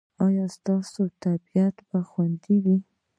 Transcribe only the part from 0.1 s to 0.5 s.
ایا